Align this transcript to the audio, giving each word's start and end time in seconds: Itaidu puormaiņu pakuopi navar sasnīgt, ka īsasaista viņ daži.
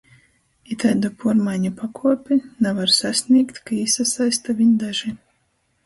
Itaidu 0.75 1.11
puormaiņu 1.23 1.71
pakuopi 1.83 2.39
navar 2.69 2.97
sasnīgt, 3.03 3.63
ka 3.69 3.79
īsasaista 3.87 4.61
viņ 4.65 4.77
daži. 4.87 5.19